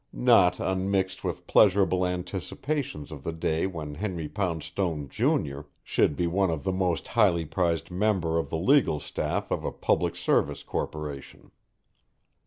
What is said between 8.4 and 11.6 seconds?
the legal staff of a public service corporation.